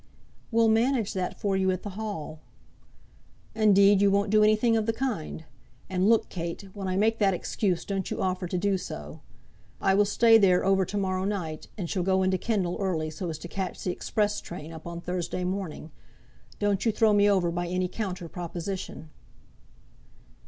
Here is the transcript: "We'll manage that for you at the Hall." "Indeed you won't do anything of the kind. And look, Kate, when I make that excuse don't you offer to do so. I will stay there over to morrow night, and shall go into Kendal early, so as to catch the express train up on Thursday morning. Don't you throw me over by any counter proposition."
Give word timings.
"We'll 0.49 0.67
manage 0.67 1.13
that 1.13 1.39
for 1.39 1.55
you 1.55 1.69
at 1.69 1.83
the 1.83 1.91
Hall." 1.91 2.39
"Indeed 3.53 4.01
you 4.01 4.09
won't 4.09 4.31
do 4.31 4.41
anything 4.43 4.75
of 4.75 4.87
the 4.87 4.93
kind. 4.93 5.45
And 5.91 6.09
look, 6.09 6.27
Kate, 6.27 6.63
when 6.73 6.87
I 6.87 6.95
make 6.95 7.19
that 7.19 7.35
excuse 7.35 7.85
don't 7.85 8.09
you 8.09 8.19
offer 8.19 8.47
to 8.47 8.57
do 8.57 8.79
so. 8.79 9.21
I 9.79 9.93
will 9.93 10.05
stay 10.05 10.39
there 10.39 10.65
over 10.65 10.85
to 10.85 10.97
morrow 10.97 11.23
night, 11.23 11.67
and 11.77 11.87
shall 11.87 12.01
go 12.01 12.23
into 12.23 12.39
Kendal 12.39 12.77
early, 12.79 13.11
so 13.11 13.29
as 13.29 13.37
to 13.37 13.47
catch 13.47 13.83
the 13.83 13.91
express 13.91 14.41
train 14.41 14.71
up 14.73 14.87
on 14.87 15.01
Thursday 15.01 15.43
morning. 15.43 15.91
Don't 16.57 16.83
you 16.83 16.91
throw 16.91 17.13
me 17.13 17.29
over 17.29 17.51
by 17.51 17.67
any 17.67 17.87
counter 17.87 18.27
proposition." 18.27 19.11